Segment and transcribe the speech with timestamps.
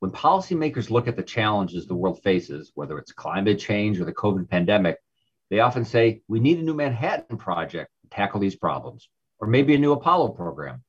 [0.00, 4.14] When policymakers look at the challenges the world faces, whether it's climate change or the
[4.14, 4.96] COVID pandemic,
[5.50, 9.74] they often say, we need a new Manhattan Project to tackle these problems, or maybe
[9.74, 10.82] a new Apollo program.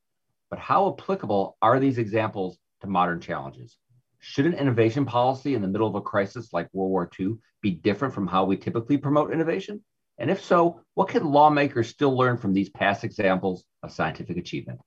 [0.49, 3.77] But how applicable are these examples to modern challenges?
[4.19, 7.71] Should an innovation policy in the middle of a crisis like World War II be
[7.71, 9.83] different from how we typically promote innovation?
[10.19, 14.79] And if so, what can lawmakers still learn from these past examples of scientific achievement?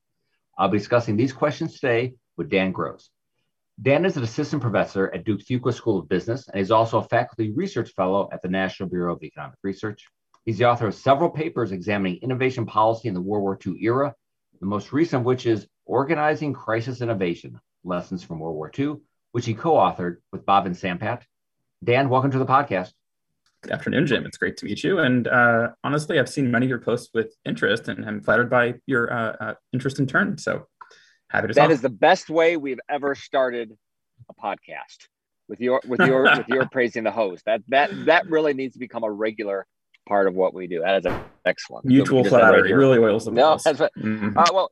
[0.57, 3.11] I'll be discussing these questions today with Dan Gross.
[3.81, 7.03] Dan is an assistant professor at Duke Fuqua School of Business, and he's also a
[7.03, 10.07] faculty research fellow at the National Bureau of Economic Research.
[10.45, 14.15] He's the author of several papers examining innovation policy in the World War II era,
[14.61, 18.95] the most recent of which is Organizing Crisis Innovation Lessons from World War II,
[19.33, 21.23] which he co authored with Bhaven Sampat.
[21.83, 22.93] Dan, welcome to the podcast.
[23.61, 24.25] Good afternoon, Jim.
[24.25, 24.99] It's great to meet you.
[24.99, 28.75] And uh, honestly, I've seen many of your posts with interest, and I'm flattered by
[28.85, 30.37] your uh, uh, interest in turn.
[30.37, 30.67] So
[31.35, 31.53] happy to.
[31.53, 31.71] That talk.
[31.71, 33.75] is the best way we've ever started
[34.29, 35.07] a podcast
[35.47, 37.45] with your with your with your praising the host.
[37.45, 39.65] That that that really needs to become a regular
[40.07, 40.81] part of what we do.
[40.81, 41.13] That is
[41.45, 41.85] excellent.
[41.85, 43.91] Mutual so flattery really oils the No, that's right.
[43.97, 44.37] Mm-hmm.
[44.37, 44.71] Uh, well,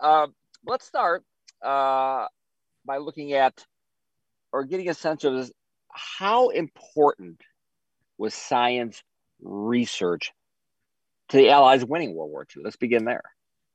[0.00, 0.26] uh,
[0.66, 1.22] let's start
[1.62, 2.26] uh,
[2.84, 3.64] by looking at
[4.52, 5.52] or getting a sense of this,
[5.92, 7.40] how important
[8.18, 9.02] was science
[9.40, 10.32] research
[11.28, 12.62] to the Allies winning World War II?
[12.64, 13.22] Let's begin there.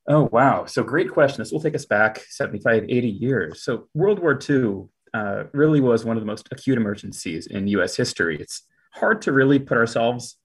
[0.08, 0.66] Oh, wow.
[0.66, 1.38] So, great question.
[1.42, 3.62] This will take us back 75, 80 years.
[3.62, 7.96] So, World War II uh, really was one of the most acute emergencies in US
[7.96, 8.40] history.
[8.40, 10.36] It's hard to really put ourselves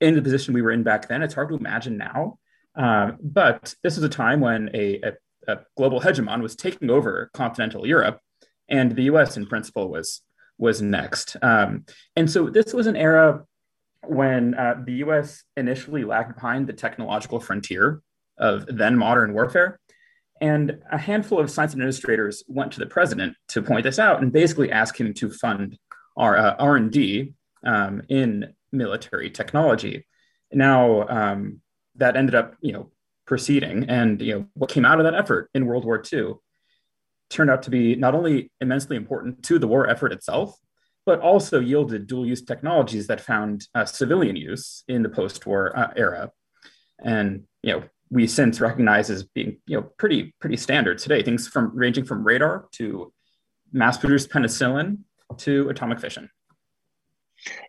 [0.00, 1.22] in the position we were in back then.
[1.22, 2.38] It's hard to imagine now.
[2.74, 7.30] Um, but this was a time when a, a, a global hegemon was taking over
[7.32, 8.20] continental Europe,
[8.68, 10.22] and the US, in principle, was
[10.58, 11.36] was next.
[11.42, 11.84] Um,
[12.16, 13.44] and so this was an era
[14.02, 18.02] when uh, the US initially lagged behind the technological frontier
[18.38, 19.80] of then modern warfare.
[20.40, 24.32] And a handful of science administrators went to the president to point this out and
[24.32, 25.78] basically ask him to fund
[26.16, 27.32] our uh, R&D
[27.64, 30.06] um, in military technology.
[30.52, 31.60] Now, um,
[31.96, 32.90] that ended up, you know,
[33.26, 36.34] proceeding, and you know what came out of that effort in World War II
[37.28, 40.56] turned out to be not only immensely important to the war effort itself,
[41.04, 45.76] but also yielded dual use technologies that found uh, civilian use in the post war
[45.76, 46.30] uh, era.
[47.02, 51.48] And, you know, we since recognize as being, you know, pretty, pretty standard today, things
[51.48, 53.12] from ranging from radar to
[53.72, 54.98] mass produced penicillin
[55.38, 56.30] to atomic fission.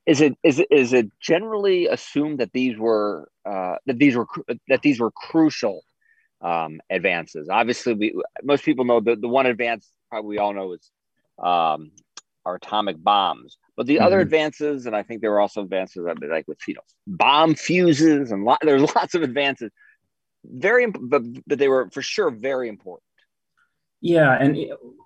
[0.06, 4.25] Is it is it is it generally assumed that these were uh, that these were
[4.70, 5.81] that these were crucial
[6.42, 7.50] um, advances.
[7.50, 10.90] Obviously, we most people know the the one advance probably we all know is
[11.38, 11.92] um,
[12.46, 13.58] our atomic bombs.
[13.75, 14.06] But the mm-hmm.
[14.06, 18.31] other advances, and I think there were also advances like with you know bomb fuses
[18.31, 19.72] and lot, there's lots of advances.
[20.50, 23.03] Very, but, but they were for sure very important.
[24.00, 24.58] Yeah, and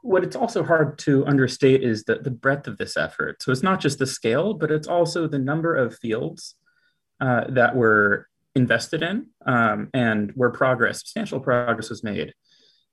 [0.02, 3.42] what it's also hard to understate is the, the breadth of this effort.
[3.42, 6.56] So it's not just the scale, but it's also the number of fields
[7.22, 12.34] uh, that were invested in um, and where progress, substantial progress was made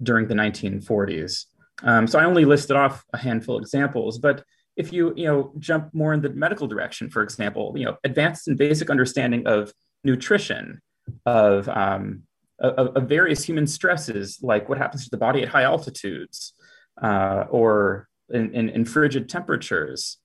[0.00, 1.46] during the 1940s.
[1.82, 4.44] Um, so I only listed off a handful of examples, but
[4.76, 8.46] if you you know jump more in the medical direction, for example, you know advances
[8.46, 9.72] in basic understanding of
[10.04, 10.80] nutrition,
[11.26, 12.22] of, um,
[12.60, 16.54] of, of various human stresses, like what happens to the body at high altitudes,
[17.00, 20.18] uh, or in, in, in, frigid temperatures.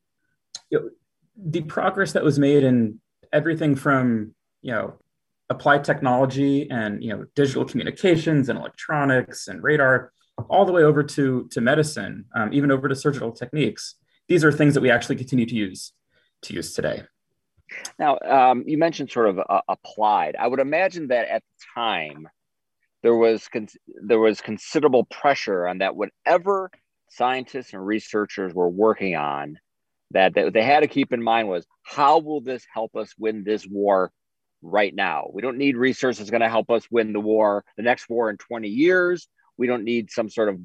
[0.70, 0.90] You know,
[1.38, 3.00] the progress that was made in
[3.32, 4.94] everything from you know
[5.50, 10.12] applied technology and you know digital communications and electronics and radar
[10.50, 13.96] all the way over to to medicine um, even over to surgical techniques
[14.28, 15.94] these are things that we actually continue to use
[16.42, 17.04] to use today
[18.00, 22.28] now um, you mentioned sort of uh, applied i would imagine that at the time
[23.02, 23.68] there was con-
[24.04, 26.72] there was considerable pressure on that whatever
[27.10, 29.58] scientists and researchers were working on
[30.12, 33.44] that, that they had to keep in mind was how will this help us win
[33.44, 34.12] this war
[34.62, 35.30] right now.
[35.34, 38.30] We don't need research that's going to help us win the war, the next war
[38.30, 39.28] in 20 years.
[39.58, 40.60] We don't need some sort of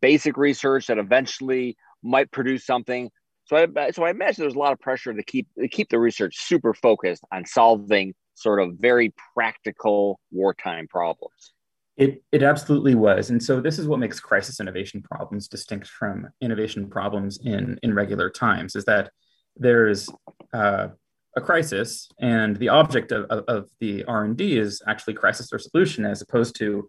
[0.00, 3.10] basic research that eventually might produce something.
[3.44, 5.98] So I, so I imagine there's a lot of pressure to keep to keep the
[5.98, 11.52] research super focused on solving sort of very practical wartime problems.
[11.96, 13.28] It, it absolutely was.
[13.30, 17.94] And so this is what makes crisis innovation problems distinct from innovation problems in, in
[17.94, 19.10] regular times is that
[19.56, 20.08] there's
[20.54, 20.88] uh,
[21.36, 25.52] a crisis, and the object of, of, of the R and D is actually crisis
[25.52, 26.88] or solution as opposed to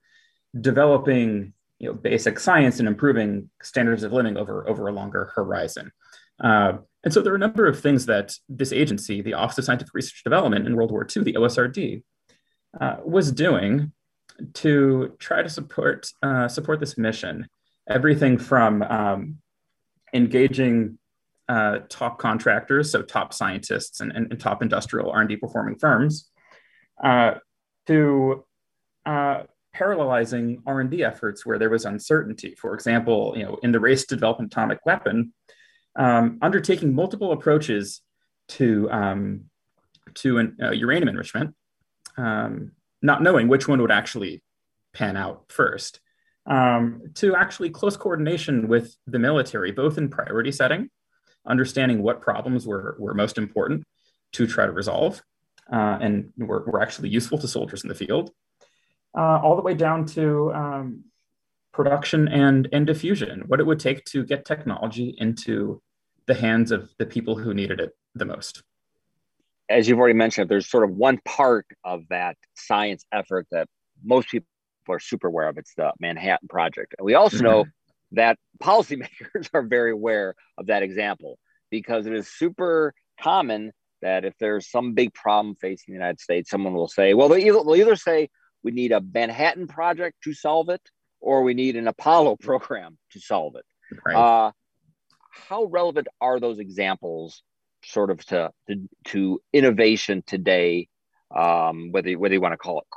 [0.60, 5.92] developing you know basic science and improving standards of living over over a longer horizon.
[6.42, 9.66] Uh, and so there are a number of things that this agency, the Office of
[9.66, 12.04] Scientific Research Development in World War II, the OSRD,
[12.80, 13.92] uh, was doing
[14.54, 17.48] to try to support uh, support this mission.
[17.88, 19.38] Everything from um,
[20.14, 20.98] engaging
[21.50, 26.30] uh, top contractors, so top scientists and, and, and top industrial R&D performing firms,
[27.04, 27.34] uh,
[27.88, 28.46] to
[29.06, 29.44] uh,
[29.76, 32.56] parallelizing R&D efforts where there was uncertainty.
[32.56, 35.34] For example, you know, in the race to develop an atomic weapon,
[35.96, 38.02] um, undertaking multiple approaches
[38.50, 39.46] to um,
[40.16, 41.56] to an, uh, uranium enrichment,
[42.18, 44.44] um, not knowing which one would actually
[44.94, 46.00] pan out first,
[46.46, 50.90] um, to actually close coordination with the military, both in priority setting,
[51.48, 53.84] understanding what problems were, were most important
[54.34, 55.22] to try to resolve
[55.72, 58.32] uh, and were, were actually useful to soldiers in the field,
[59.18, 61.04] uh, all the way down to um,
[61.74, 65.82] production and, and diffusion, what it would take to get technology into
[66.28, 68.64] the hands of the people who needed it the most.
[69.70, 73.68] As you've already mentioned, there's sort of one part of that science effort that
[74.04, 74.48] most people
[74.88, 75.58] are super aware of.
[75.58, 76.96] It's the Manhattan Project.
[76.98, 77.46] And we also mm-hmm.
[77.46, 77.66] know
[78.12, 81.40] that policymakers are very aware of that example
[81.72, 83.72] because it is super common
[84.02, 87.50] that if there's some big problem facing the United States, someone will say, well, they
[87.50, 88.30] will either say
[88.62, 90.82] we need a Manhattan project to solve it,
[91.24, 93.66] or we need an Apollo program to solve it.
[94.06, 94.16] Right.
[94.16, 94.52] Uh,
[95.32, 97.42] how relevant are those examples,
[97.86, 100.88] sort of to to, to innovation today?
[101.36, 102.88] Um, whether whether you want to call it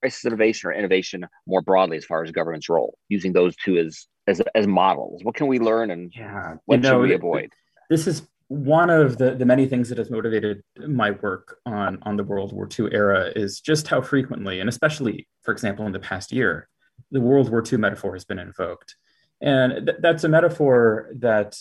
[0.00, 4.06] crisis innovation or innovation more broadly, as far as government's role, using those two as
[4.26, 5.22] as as models.
[5.24, 7.50] What can we learn, and yeah, what you know, should we avoid?
[7.90, 12.18] This is one of the, the many things that has motivated my work on, on
[12.18, 15.98] the World War II era is just how frequently, and especially, for example, in the
[15.98, 16.68] past year,
[17.12, 18.96] the World War II metaphor has been invoked.
[19.40, 21.56] And th- that's a metaphor that,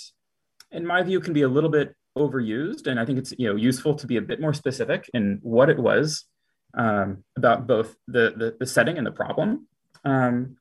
[0.71, 2.87] in my view, can be a little bit overused.
[2.87, 5.69] And I think it's you know useful to be a bit more specific in what
[5.69, 6.25] it was
[6.73, 9.67] um, about both the, the, the, setting and the problem,
[10.05, 10.55] um,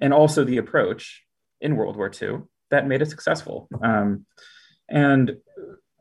[0.00, 1.22] and also the approach
[1.60, 2.38] in World War II
[2.70, 3.68] that made it successful.
[3.82, 4.24] Um,
[4.88, 5.36] and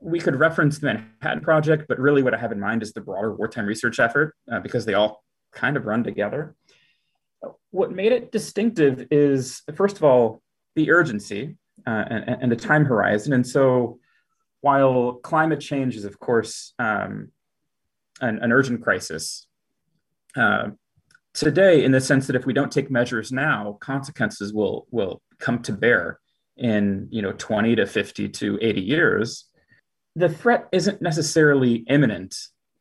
[0.01, 3.01] we could reference the Manhattan Project, but really what I have in mind is the
[3.01, 6.56] broader wartime research effort uh, because they all kind of run together.
[7.71, 10.41] What made it distinctive is, first of all,
[10.75, 13.33] the urgency uh, and, and, the time horizon.
[13.33, 14.00] And so,
[14.62, 17.31] while climate change is, of course, um,
[18.21, 19.47] an, an, urgent crisis,
[20.36, 20.69] uh,
[21.33, 25.62] today, in the sense that if we don't take measures now, consequences will, will come
[25.63, 26.19] to bear
[26.59, 29.45] in you know 20 to 50 to 80 years
[30.15, 32.35] the threat isn't necessarily imminent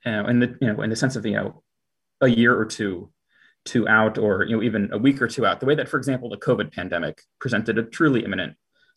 [0.05, 1.63] you know, in the you know in the sense of you know
[2.21, 3.11] a year or two
[3.65, 5.99] two out or you know even a week or two out the way that for
[5.99, 8.57] example the covid pandemic presented a truly imminent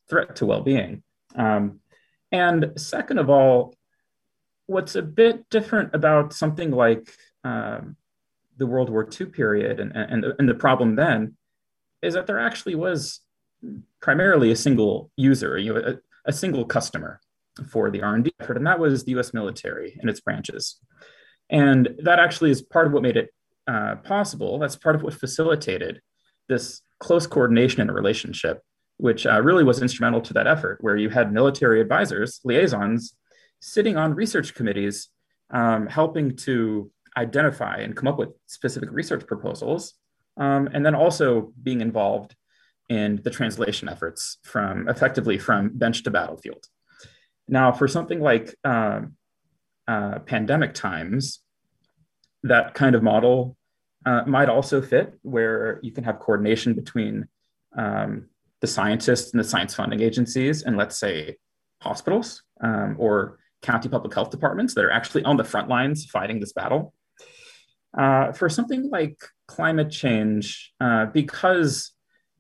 [0.10, 1.04] threat to well-being
[1.36, 1.80] um,
[2.32, 3.76] and second of all
[4.68, 7.14] what's a bit different about something like
[7.44, 7.96] um,
[8.58, 11.36] the world war ii period and, and, and the problem then
[12.02, 13.22] is that there actually was
[14.02, 17.20] primarily a single user, you know, a, a single customer
[17.70, 19.34] for the R&D effort, and that was the U.S.
[19.34, 20.78] military and its branches.
[21.50, 23.30] And that actually is part of what made it
[23.68, 24.60] uh, possible.
[24.60, 26.02] That's part of what facilitated
[26.50, 28.62] this close coordination in relationship,
[28.98, 33.16] which uh, really was instrumental to that effort, where you had military advisors, liaisons,
[33.60, 35.10] sitting on research committees,
[35.52, 39.94] um, helping to identify and come up with specific research proposals,
[40.38, 42.36] um, and then also being involved
[42.90, 46.66] in the translation efforts from effectively from bench to battlefield.
[47.48, 49.02] Now, for something like uh,
[49.88, 51.41] uh, pandemic times,
[52.44, 53.56] that kind of model
[54.06, 57.28] uh, might also fit where you can have coordination between
[57.78, 58.28] um,
[58.62, 61.38] the scientists and the science funding agencies and let's say
[61.82, 66.40] hospitals um, or county public health departments that are actually on the front lines fighting
[66.40, 66.94] this battle.
[67.98, 69.18] Uh, for something like
[69.48, 71.92] climate change, uh, because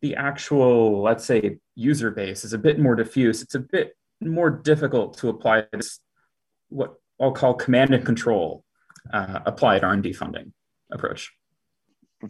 [0.01, 3.41] the actual, let's say, user base is a bit more diffuse.
[3.41, 5.99] It's a bit more difficult to apply this,
[6.69, 8.63] what I'll call command and control
[9.13, 10.53] uh, applied R&D funding
[10.91, 11.31] approach.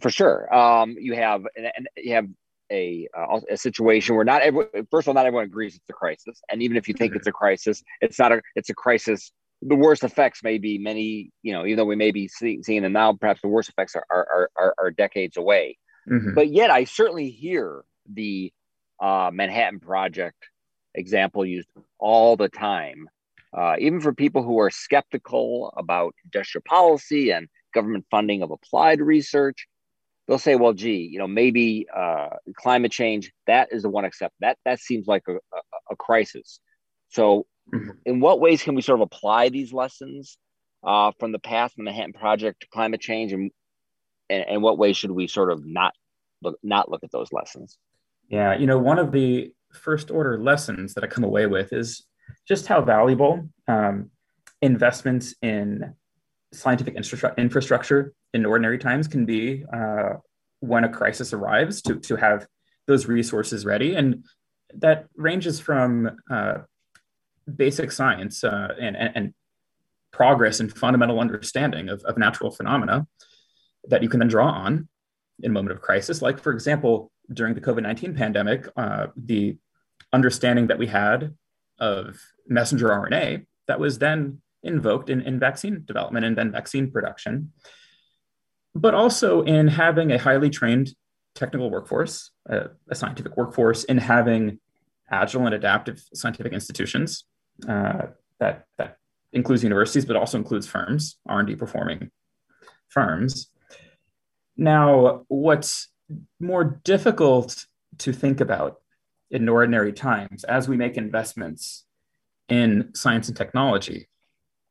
[0.00, 0.52] For sure.
[0.54, 2.26] Um, you have, and you have
[2.70, 5.92] a, uh, a situation where not everyone, first of all, not everyone agrees it's a
[5.92, 6.40] crisis.
[6.50, 9.76] And even if you think it's a crisis, it's not a, it's a crisis the
[9.76, 12.92] worst effects may be many, you know, even though we may be see, seeing them
[12.92, 15.78] now, perhaps the worst effects are, are, are, are decades away.
[16.10, 16.34] Mm-hmm.
[16.34, 18.52] But yet, I certainly hear the
[19.00, 20.36] uh, Manhattan Project
[20.94, 23.08] example used all the time
[23.56, 29.00] uh, even for people who are skeptical about industrial policy and government funding of applied
[29.00, 29.66] research,
[30.26, 34.34] they'll say, well, gee, you know, maybe uh, climate change, that is the one except
[34.40, 36.60] that that seems like a, a, a crisis.
[37.08, 37.90] So, mm-hmm.
[38.06, 40.38] in what ways can we sort of apply these lessons
[40.82, 43.50] uh, from the past, the Manhattan Project to climate change, and,
[44.30, 45.92] and and what ways should we sort of not
[46.42, 47.76] look not look at those lessons?
[48.28, 52.06] Yeah, you know, one of the first order lessons that I come away with is
[52.46, 54.10] just how valuable um,
[54.60, 55.94] investments in
[56.52, 56.94] scientific
[57.38, 60.14] infrastructure in ordinary times can be uh,
[60.60, 62.46] when a crisis arrives to, to have
[62.86, 63.94] those resources ready.
[63.94, 64.24] And
[64.74, 66.58] that ranges from uh,
[67.54, 69.34] basic science uh, and, and,
[70.12, 73.06] progress and fundamental understanding of, of natural phenomena
[73.88, 74.86] that you can then draw on
[75.42, 76.20] in a moment of crisis.
[76.20, 79.56] Like, for example, during the COVID 19 pandemic, uh, the
[80.12, 81.34] understanding that we had
[81.82, 87.52] of messenger RNA that was then invoked in, in vaccine development and then vaccine production,
[88.74, 90.90] but also in having a highly trained
[91.34, 94.60] technical workforce, a, a scientific workforce, in having
[95.10, 97.24] agile and adaptive scientific institutions
[97.68, 98.02] uh,
[98.38, 98.98] that, that
[99.32, 102.10] includes universities, but also includes firms, R&D performing
[102.88, 103.50] firms.
[104.56, 105.88] Now, what's
[106.38, 107.66] more difficult
[107.98, 108.81] to think about
[109.32, 111.84] in ordinary times as we make investments
[112.48, 114.08] in science and technology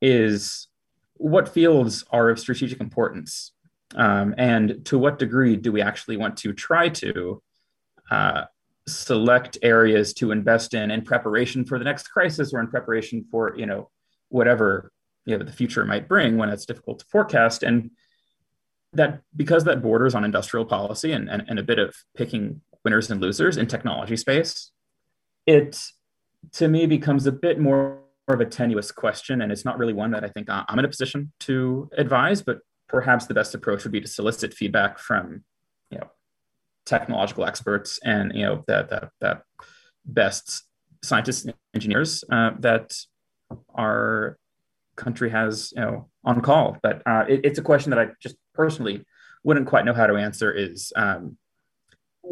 [0.02, 0.68] is
[1.16, 3.52] what fields are of strategic importance
[3.96, 7.42] um, and to what degree do we actually want to try to
[8.10, 8.44] uh,
[8.88, 13.56] select areas to invest in in preparation for the next crisis or in preparation for
[13.58, 13.90] you know
[14.30, 14.92] whatever
[15.26, 17.64] you know the future might bring when it's difficult to forecast?
[17.64, 17.92] And
[18.94, 23.12] that because that borders on industrial policy and, and, and a bit of picking winners
[23.12, 24.72] and losers in technology space?
[25.46, 25.80] It
[26.54, 30.12] to me becomes a bit more of a tenuous question and it's not really one
[30.12, 33.92] that i think i'm in a position to advise but perhaps the best approach would
[33.92, 35.44] be to solicit feedback from
[35.90, 36.10] you know
[36.86, 39.44] technological experts and you know that that, that
[40.06, 40.64] best
[41.04, 42.94] scientists and engineers uh, that
[43.76, 44.38] our
[44.96, 46.78] country has you know on call.
[46.84, 49.04] But uh, it, it's a question that i just personally
[49.44, 51.38] wouldn't quite know how to answer is um,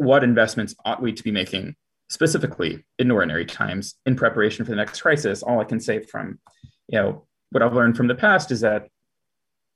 [0.00, 1.76] what investments ought we to be making
[2.08, 5.42] specifically in ordinary times in preparation for the next crisis?
[5.42, 6.38] All i can say from
[6.88, 8.88] you know what i've learned from the past is that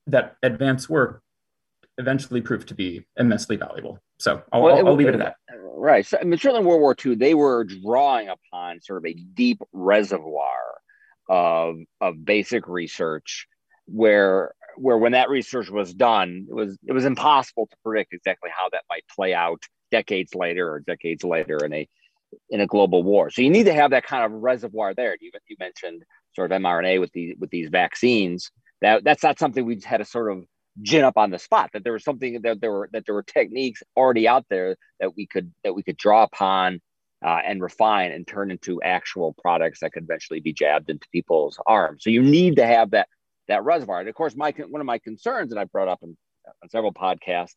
[0.07, 1.21] that advanced work
[1.99, 3.99] eventually proved to be immensely valuable.
[4.17, 5.35] So i'll, well, I'll, I'll leave it at that.
[5.77, 6.05] right.
[6.05, 9.13] So i mean certainly in world war ii they were drawing upon sort of a
[9.13, 10.81] deep reservoir
[11.29, 13.47] of of basic research
[13.85, 18.49] where where when that research was done it was it was impossible to predict exactly
[18.51, 19.61] how that might play out
[19.91, 21.87] decades later or decades later in a
[22.49, 23.29] in a global war.
[23.29, 25.15] So you need to have that kind of reservoir there.
[25.19, 26.03] You, you mentioned
[26.35, 28.51] sort of mRNA with these with these vaccines.
[28.81, 30.45] That that's not something we just had to sort of
[30.81, 31.71] gin up on the spot.
[31.73, 35.15] That there was something that there were that there were techniques already out there that
[35.15, 36.81] we could that we could draw upon
[37.23, 41.57] uh, and refine and turn into actual products that could eventually be jabbed into people's
[41.65, 42.03] arms.
[42.03, 43.07] So you need to have that
[43.47, 43.99] that reservoir.
[43.99, 46.17] And of course, my one of my concerns that I brought up in,
[46.61, 47.55] on several podcasts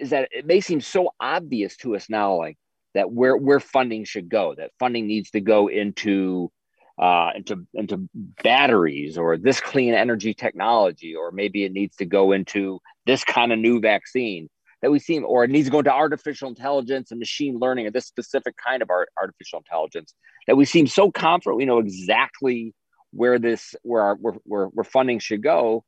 [0.00, 2.56] is that it may seem so obvious to us now, like
[2.94, 4.54] that where where funding should go.
[4.56, 6.50] That funding needs to go into
[6.98, 8.08] uh, into into
[8.42, 13.52] batteries or this clean energy technology, or maybe it needs to go into this kind
[13.52, 14.48] of new vaccine
[14.82, 17.90] that we seem, or it needs to go into artificial intelligence and machine learning, or
[17.90, 20.14] this specific kind of art, artificial intelligence
[20.46, 22.74] that we seem so confident we know exactly
[23.12, 25.84] where this where our where, where, where funding should go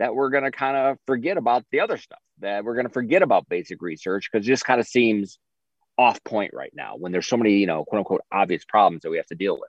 [0.00, 2.92] that we're going to kind of forget about the other stuff that we're going to
[2.92, 5.38] forget about basic research because it just kind of seems
[5.98, 9.10] off point right now when there's so many, you know, quote unquote obvious problems that
[9.10, 9.68] we have to deal with.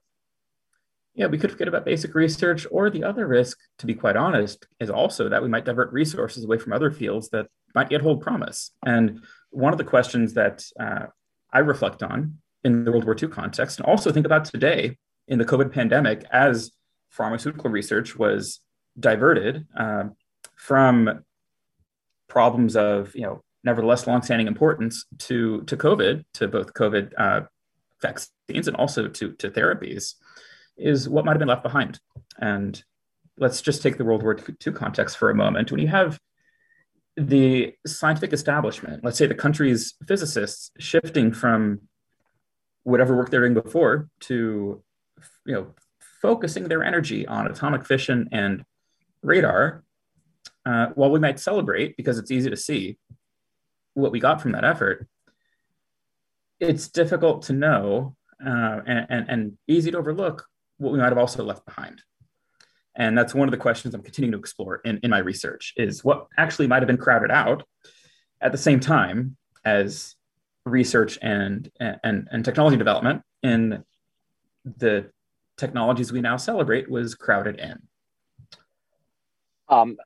[1.13, 4.65] Yeah, we could forget about basic research, or the other risk, to be quite honest,
[4.79, 8.21] is also that we might divert resources away from other fields that might yet hold
[8.21, 8.71] promise.
[8.85, 11.07] And one of the questions that uh,
[11.51, 14.97] I reflect on in the World War II context, and also think about today
[15.27, 16.71] in the COVID pandemic, as
[17.09, 18.61] pharmaceutical research was
[18.97, 20.03] diverted uh,
[20.61, 21.23] from
[22.27, 27.41] problems of you know nevertheless longstanding importance to to COVID, to both COVID uh,
[27.99, 30.13] vaccines and also to to therapies,
[30.77, 31.99] is what might have been left behind.
[32.39, 32.81] And
[33.37, 35.71] let's just take the World War II context for a moment.
[35.71, 36.19] When you have
[37.17, 41.81] the scientific establishment, let's say the country's physicists, shifting from
[42.83, 44.83] whatever work they're doing before to
[45.47, 45.73] you know
[46.21, 48.63] focusing their energy on atomic fission and
[49.23, 49.83] radar
[50.65, 52.97] uh, while we might celebrate because it's easy to see
[53.93, 55.07] what we got from that effort,
[56.59, 58.15] it's difficult to know
[58.45, 60.45] uh, and, and, and easy to overlook
[60.77, 62.01] what we might have also left behind.
[62.95, 66.03] And that's one of the questions I'm continuing to explore in, in my research is
[66.03, 67.63] what actually might have been crowded out
[68.41, 70.15] at the same time as
[70.65, 73.83] research and, and, and technology development in
[74.77, 75.09] the
[75.57, 77.79] technologies we now celebrate was crowded in.
[79.69, 79.97] Um,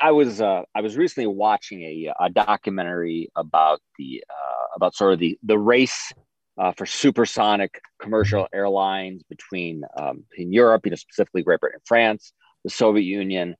[0.00, 5.12] I was uh, I was recently watching a, a documentary about the uh, about sort
[5.12, 6.12] of the the race
[6.58, 11.86] uh, for supersonic commercial airlines between um, in Europe, you know, specifically Great Britain and
[11.86, 12.32] France,
[12.64, 13.56] the Soviet Union,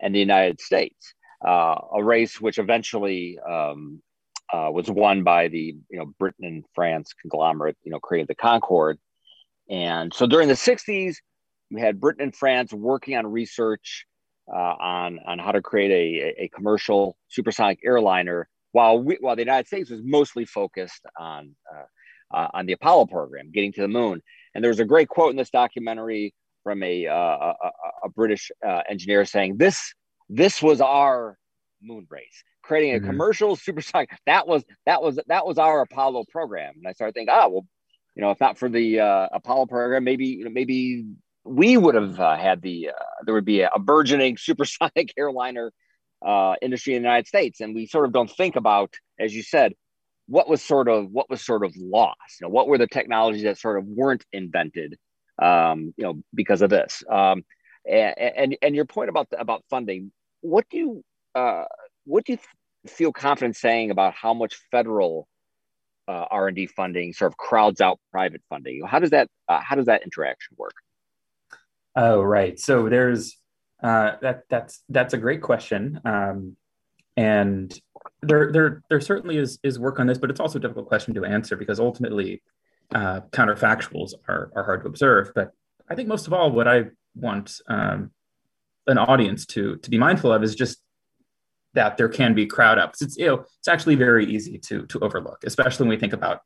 [0.00, 1.14] and the United States.
[1.46, 4.02] Uh, a race which eventually um,
[4.52, 8.34] uh, was won by the you know Britain and France conglomerate, you know, created the
[8.34, 8.98] Concorde.
[9.68, 11.16] And so during the '60s,
[11.70, 14.06] we had Britain and France working on research
[14.52, 19.42] uh, on on how to create a, a commercial supersonic airliner, while we, while the
[19.42, 23.88] United States was mostly focused on uh, uh, on the Apollo program, getting to the
[23.88, 24.22] moon.
[24.54, 27.54] And there was a great quote in this documentary from a, uh, a,
[28.04, 29.94] a, British uh, engineer saying, "This
[30.28, 31.38] this was our
[31.82, 33.06] moon race, creating a mm-hmm.
[33.06, 34.10] commercial supersonic.
[34.26, 37.66] That was that was that was our Apollo program." And I started thinking, "Ah, well,
[38.14, 41.06] you know, if not for the uh, Apollo program, maybe you know, maybe
[41.50, 45.72] we would have uh, had the uh, there would be a, burgeoning supersonic airliner."
[46.60, 49.72] industry in the United States, and we sort of don't think about, as you said,
[50.26, 52.40] what was sort of what was sort of lost?
[52.40, 54.96] You know what were the technologies that sort of weren't invented
[55.40, 57.02] um, you know because of this?
[57.10, 57.42] Um,
[57.88, 61.04] and, and and your point about about funding what do you
[61.34, 61.64] uh,
[62.04, 62.38] what do you
[62.86, 65.26] feel confident saying about how much federal
[66.08, 68.82] uh, r&d funding sort of crowds out private funding?
[68.86, 70.74] How does that uh, how does that interaction work
[72.00, 73.36] oh right so there's
[73.82, 76.56] uh, that that's that's a great question um,
[77.16, 77.80] and
[78.22, 81.14] there, there, there certainly is is work on this, but it's also a difficult question
[81.14, 82.42] to answer because ultimately,
[82.94, 85.32] uh, counterfactuals are are hard to observe.
[85.34, 85.52] But
[85.88, 88.10] I think most of all, what I want um,
[88.86, 90.78] an audience to to be mindful of is just
[91.74, 93.02] that there can be crowd ups.
[93.02, 96.40] It's you know it's actually very easy to to overlook, especially when we think about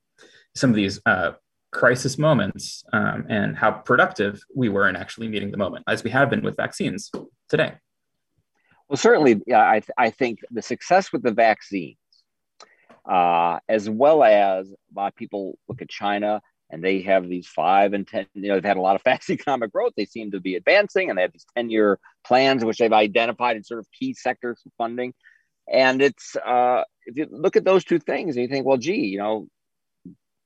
[0.54, 1.32] some of these uh,
[1.74, 6.10] crisis moments um, and how productive we were in actually meeting the moment, as we
[6.10, 7.10] have been with vaccines
[7.50, 7.74] today.
[8.88, 11.96] Well, certainly, yeah, I, th- I think the success with the vaccines,
[13.08, 17.46] uh, as well as a lot of people look at China and they have these
[17.46, 19.92] five and 10, you know, they've had a lot of fast economic growth.
[19.96, 23.56] They seem to be advancing and they have these 10 year plans, which they've identified
[23.56, 25.12] in sort of key sectors of funding.
[25.70, 29.06] And it's, uh, if you look at those two things and you think, well, gee,
[29.06, 29.48] you know,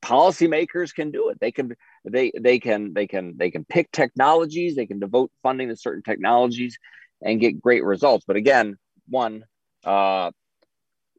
[0.01, 1.39] policymakers can do it.
[1.39, 4.75] They can, they, they can, they can, they can pick technologies.
[4.75, 6.77] They can devote funding to certain technologies
[7.21, 8.25] and get great results.
[8.25, 9.45] But again, one,
[9.83, 10.31] uh,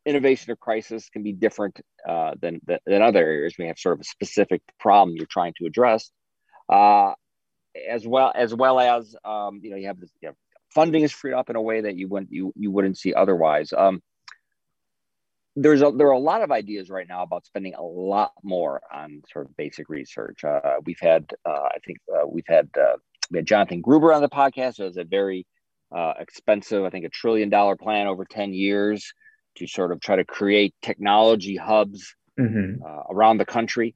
[0.06, 3.54] innovation or crisis can be different uh, than, than other areas.
[3.58, 6.10] We have sort of a specific problem you're trying to address,
[6.68, 7.12] uh,
[7.88, 10.32] as well as well as um, you know you have this you
[10.74, 13.72] funding is freed up in a way that you wouldn't you you wouldn't see otherwise.
[13.76, 14.02] Um,
[15.56, 18.80] there's a, there are a lot of ideas right now about spending a lot more
[18.92, 20.44] on sort of basic research.
[20.44, 22.96] Uh, we've had uh, I think uh, we've had uh,
[23.30, 24.78] we had Jonathan Gruber on the podcast.
[24.78, 25.46] It was a very
[25.94, 29.12] uh, expensive, I think a trillion dollar plan over 10 years
[29.56, 32.82] to sort of try to create technology hubs mm-hmm.
[32.84, 33.94] uh, around the country.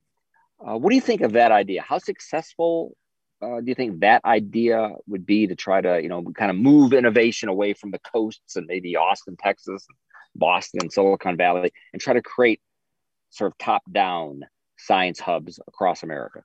[0.60, 1.82] Uh, what do you think of that idea?
[1.82, 2.96] How successful
[3.42, 6.56] uh, do you think that idea would be to try to, you know, kind of
[6.56, 9.86] move innovation away from the coasts and maybe Austin, Texas,
[10.34, 12.60] Boston, Silicon Valley, and try to create
[13.30, 14.40] sort of top down
[14.78, 16.42] science hubs across America?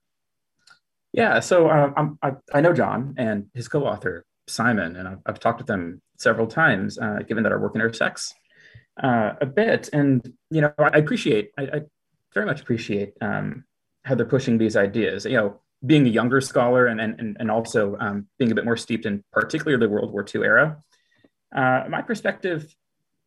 [1.14, 5.60] Yeah, so um, I, I know John and his co-author Simon, and I've, I've talked
[5.60, 8.34] with them several times, uh, given that our work intersects
[9.02, 9.90] uh, a bit.
[9.94, 11.82] And you know, I appreciate, I, I
[12.34, 13.64] very much appreciate um,
[14.04, 15.26] how they're pushing these ideas.
[15.26, 18.78] You know, being a younger scholar and and and also um, being a bit more
[18.78, 20.84] steeped in particularly the World War II era,
[21.56, 22.76] uh, my perspective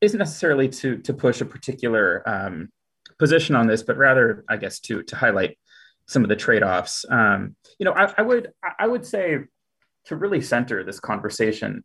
[0.02, 2.68] isn't necessarily to to push a particular um,
[3.18, 5.56] position on this, but rather, I guess, to to highlight
[6.06, 7.06] some of the trade-offs.
[7.08, 9.38] Um, you know, I, I would I would say
[10.06, 11.84] to really center this conversation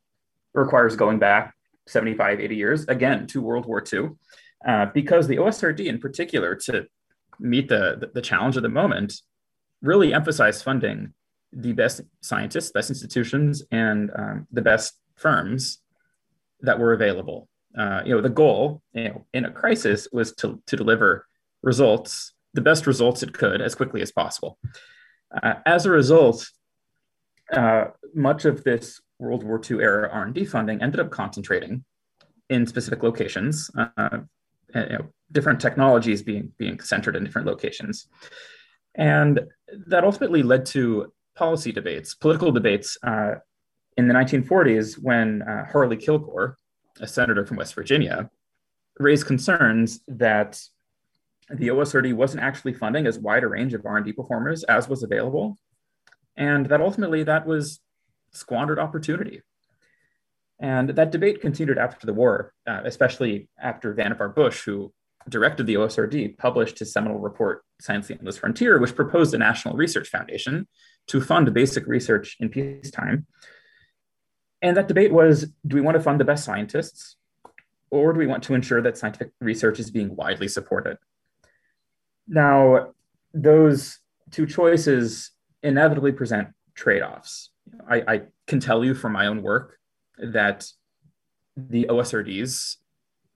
[0.53, 1.53] requires going back
[1.87, 4.09] 75, 80 years, again, to World War II,
[4.67, 6.87] uh, because the OSRD in particular, to
[7.39, 9.21] meet the, the challenge of the moment,
[9.81, 11.13] really emphasized funding
[11.53, 15.79] the best scientists, best institutions, and um, the best firms
[16.61, 17.47] that were available.
[17.77, 21.27] Uh, you know, the goal you know, in a crisis was to, to deliver
[21.61, 24.57] results, the best results it could, as quickly as possible.
[25.43, 26.49] Uh, as a result,
[27.53, 27.85] uh,
[28.15, 31.83] much of this World War II era R&D funding ended up concentrating
[32.49, 34.19] in specific locations, uh,
[34.73, 38.07] you know, different technologies being, being centered in different locations.
[38.95, 39.41] And
[39.87, 43.35] that ultimately led to policy debates, political debates uh,
[43.97, 46.55] in the 1940s, when Harley Kilgore,
[46.99, 48.29] a senator from West Virginia,
[48.99, 50.61] raised concerns that
[51.49, 55.57] the OSRD wasn't actually funding as wide a range of R&D performers as was available,
[56.35, 57.79] and that ultimately that was
[58.31, 59.41] squandered opportunity.
[60.59, 64.91] And that debate continued after the war, uh, especially after Vannevar Bush, who
[65.29, 69.75] directed the OSRD, published his seminal report, Science the Endless Frontier, which proposed a national
[69.75, 70.67] research foundation
[71.07, 73.27] to fund basic research in peacetime.
[74.61, 77.15] And that debate was do we want to fund the best scientists,
[77.89, 80.97] or do we want to ensure that scientific research is being widely supported?
[82.27, 82.93] Now,
[83.33, 83.99] those
[84.31, 85.31] two choices
[85.63, 87.49] inevitably present trade offs.
[87.89, 89.77] I, I can tell you from my own work
[90.17, 90.67] that
[91.55, 92.77] the OSRD's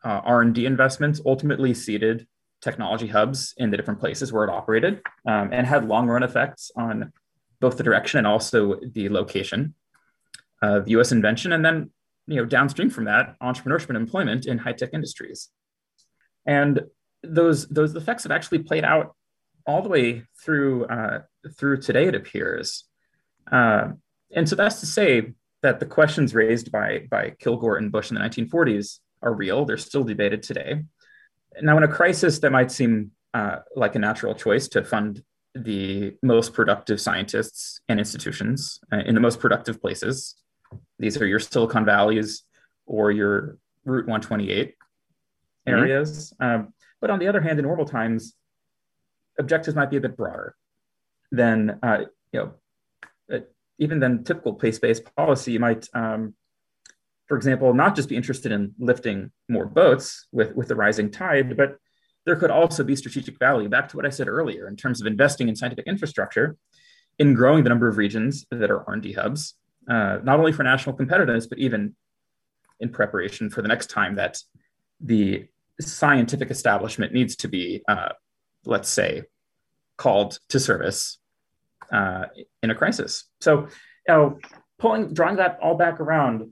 [0.03, 2.27] uh, R&D investments ultimately seeded
[2.61, 6.71] technology hubs in the different places where it operated um, and had long run effects
[6.75, 7.11] on
[7.59, 9.73] both the direction and also the location
[10.61, 11.53] of US invention.
[11.53, 11.91] And then,
[12.27, 15.49] you know, downstream from that, entrepreneurship and employment in high tech industries.
[16.45, 16.81] And
[17.23, 19.15] those, those effects have actually played out
[19.65, 21.21] all the way through, uh,
[21.57, 22.85] through today, it appears.
[23.51, 23.89] Uh,
[24.35, 28.15] and so that's to say that the questions raised by, by Kilgore and Bush in
[28.15, 29.65] the 1940s are real.
[29.65, 30.83] They're still debated today.
[31.61, 36.15] Now, in a crisis, that might seem uh, like a natural choice to fund the
[36.23, 40.35] most productive scientists and institutions uh, in the most productive places.
[41.01, 42.43] These are your Silicon Valleys
[42.85, 45.69] or your Route 128 mm-hmm.
[45.69, 46.33] areas.
[46.39, 46.61] Mm-hmm.
[46.61, 48.35] Um, but on the other hand, in normal times,
[49.39, 50.55] objectives might be a bit broader
[51.31, 52.53] than uh, you know
[53.33, 53.39] uh,
[53.79, 55.53] even than typical place-based policy.
[55.53, 56.35] You might um,
[57.31, 61.55] for example, not just be interested in lifting more boats with, with the rising tide,
[61.55, 61.77] but
[62.25, 65.07] there could also be strategic value, back to what I said earlier, in terms of
[65.07, 66.57] investing in scientific infrastructure,
[67.19, 69.55] in growing the number of regions that are R&D hubs,
[69.89, 71.95] uh, not only for national competitiveness, but even
[72.79, 74.41] in preparation for the next time that
[74.99, 75.47] the
[75.79, 78.09] scientific establishment needs to be, uh,
[78.65, 79.23] let's say,
[79.97, 81.19] called to service
[81.91, 82.25] uh,
[82.63, 83.25] in a crisis.
[83.39, 83.61] So,
[84.07, 84.39] you know,
[84.79, 86.51] pulling, drawing that all back around,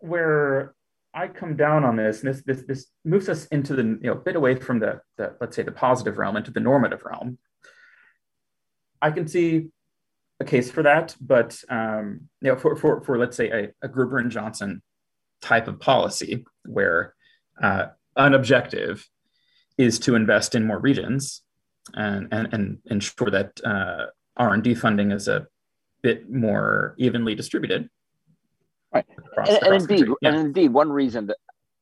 [0.00, 0.74] where
[1.14, 4.14] I come down on this, and this this this moves us into the you know
[4.14, 7.38] bit away from the, the let's say the positive realm into the normative realm.
[9.00, 9.70] I can see
[10.40, 13.88] a case for that, but um, you know for for for let's say a, a
[13.88, 14.82] Gruber and Johnson
[15.40, 17.14] type of policy where
[17.62, 19.08] uh, an objective
[19.76, 21.42] is to invest in more regions
[21.94, 25.46] and and, and ensure that uh, R and D funding is a
[26.02, 27.90] bit more evenly distributed
[28.92, 29.04] Right.
[29.18, 30.28] Across, and, across and indeed, yeah.
[30.28, 31.36] and indeed, one reason that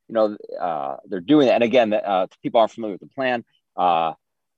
[0.08, 3.44] you know uh, they're doing that, and again, uh, people aren't familiar with the plan.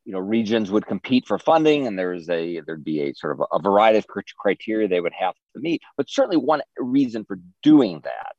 [0.09, 3.41] You know, regions would compete for funding, and there's a there'd be a sort of
[3.41, 4.07] a, a variety of
[4.39, 5.83] criteria they would have to meet.
[5.99, 8.37] But certainly, one reason for doing that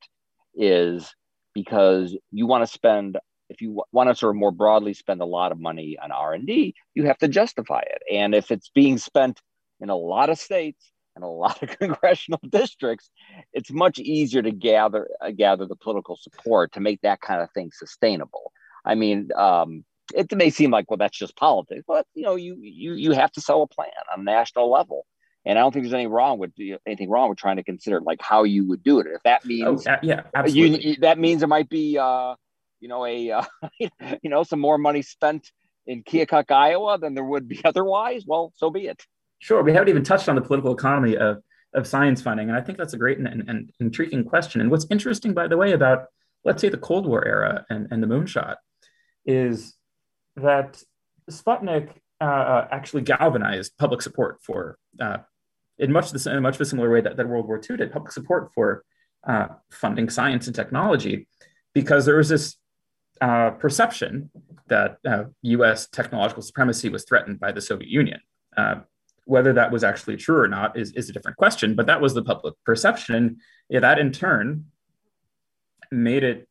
[0.56, 1.14] is
[1.54, 3.18] because you want to spend
[3.50, 6.76] if you want to sort of more broadly spend a lot of money on r&d
[6.94, 9.42] you have to justify it and if it's being spent
[9.80, 13.10] in a lot of states and a lot of congressional districts,
[13.54, 17.52] it's much easier to gather uh, gather the political support to make that kind of
[17.52, 18.52] thing sustainable.
[18.86, 22.58] I mean, um, it may seem like well, that's just politics, but you know, you
[22.62, 25.06] you you have to sell a plan on a national level.
[25.46, 26.52] And I don't think there's anything wrong with
[26.86, 29.08] anything wrong with trying to consider like how you would do it.
[29.08, 30.86] If that means, oh, yeah, absolutely.
[30.86, 32.36] You, that means there might be, uh,
[32.82, 33.44] you know, a, uh,
[33.80, 35.50] you know, some more money spent
[35.88, 38.26] in Keokuk, Iowa than there would be otherwise.
[38.28, 39.02] Well, so be it.
[39.40, 39.64] Sure.
[39.64, 41.42] We haven't even touched on the political economy of,
[41.74, 42.50] of science funding.
[42.50, 44.60] And I think that's a great and, and, and intriguing question.
[44.60, 46.06] And what's interesting, by the way, about
[46.44, 48.56] let's say the Cold War era and, and the moonshot
[49.26, 49.74] is
[50.36, 50.82] that
[51.30, 51.90] Sputnik
[52.22, 55.18] uh, uh actually galvanized public support for, uh,
[55.78, 57.92] in much the in much of a similar way that, that World War II did,
[57.92, 58.84] public support for
[59.26, 61.28] uh, funding science and technology,
[61.74, 62.56] because there was this
[63.22, 64.30] uh, perception
[64.68, 64.98] that
[65.42, 65.86] U.S.
[65.86, 68.20] Uh, technological supremacy was threatened by the Soviet Union.
[69.26, 72.16] Whether that was actually true or not is, is a different question, but that was
[72.16, 73.38] the public perception.
[73.70, 74.66] Yeah, that in turn
[75.92, 76.48] made it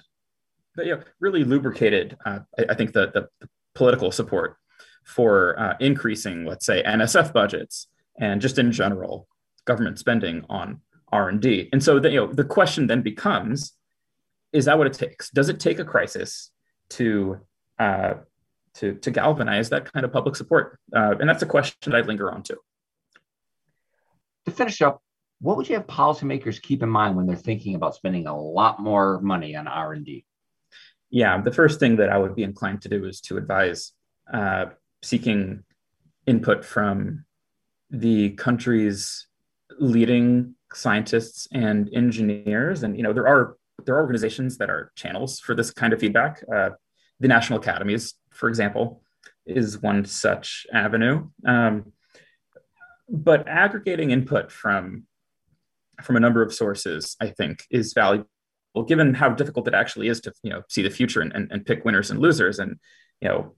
[0.76, 4.56] you know, really lubricated, I, I, think, the, the, political support
[5.04, 7.86] for uh, increasing, let's say, NSF budgets
[8.20, 9.28] and just in general
[9.64, 10.80] government spending on
[11.12, 11.68] R&D.
[11.72, 13.72] And so the, you know, the question then becomes,
[14.52, 15.30] is that what it takes?
[15.30, 16.50] Does it take a crisis
[16.90, 17.38] to
[17.78, 18.14] uh,
[18.74, 20.78] to, to galvanize that kind of public support?
[20.94, 22.56] Uh, and that's a question I'd linger on to.
[24.46, 25.00] To finish up,
[25.40, 28.80] what would you have policymakers keep in mind when they're thinking about spending a lot
[28.80, 30.24] more money on R&D?
[31.10, 33.92] Yeah, the first thing that I would be inclined to do is to advise
[34.32, 34.66] uh,
[35.02, 35.64] seeking
[36.26, 37.24] input from
[37.90, 39.26] the country's
[39.78, 45.40] leading scientists and engineers, and you know there are there are organizations that are channels
[45.40, 46.42] for this kind of feedback.
[46.54, 46.70] Uh,
[47.20, 49.02] the national academies, for example,
[49.46, 51.28] is one such avenue.
[51.46, 51.92] Um,
[53.08, 55.04] but aggregating input from
[56.02, 58.28] from a number of sources, I think, is valuable,
[58.86, 61.66] given how difficult it actually is to you know see the future and, and, and
[61.66, 62.58] pick winners and losers.
[62.58, 62.76] And
[63.20, 63.54] you know,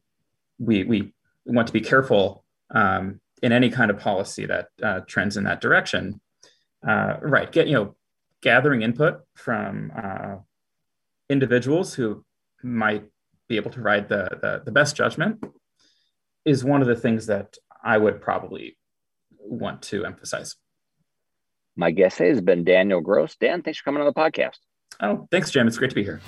[0.59, 1.13] we we
[1.45, 2.45] want to be careful
[2.75, 6.21] um, in any kind of policy that uh, trends in that direction.
[6.87, 7.97] Uh, right, get you know,
[8.43, 10.37] gathering input from uh,
[11.29, 12.25] individuals who
[12.63, 13.05] might
[13.49, 15.45] be able to provide the, the the best judgment
[16.45, 18.79] is one of the things that I would probably
[19.39, 20.57] want to emphasize.
[21.77, 23.37] My guest has been Daniel Gross.
[23.37, 24.59] Dan, thanks for coming on the podcast.
[25.01, 25.67] Oh, thanks, Jim.
[25.67, 26.21] It's great to be here.